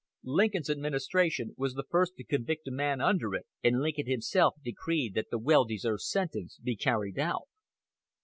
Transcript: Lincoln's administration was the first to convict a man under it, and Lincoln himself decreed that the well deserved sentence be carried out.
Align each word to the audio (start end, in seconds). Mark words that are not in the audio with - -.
Lincoln's 0.23 0.67
administration 0.71 1.53
was 1.57 1.75
the 1.75 1.85
first 1.87 2.15
to 2.15 2.23
convict 2.23 2.67
a 2.67 2.71
man 2.71 3.01
under 3.01 3.35
it, 3.35 3.45
and 3.63 3.81
Lincoln 3.83 4.07
himself 4.07 4.55
decreed 4.63 5.13
that 5.13 5.29
the 5.29 5.37
well 5.37 5.63
deserved 5.63 6.01
sentence 6.01 6.57
be 6.57 6.75
carried 6.75 7.19
out. 7.19 7.43